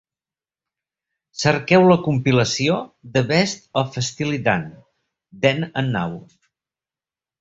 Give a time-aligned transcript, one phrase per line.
[1.41, 2.77] Cerqueu la compilació
[3.17, 4.65] "The Best of Steely Dan:
[5.45, 6.17] Then and Now".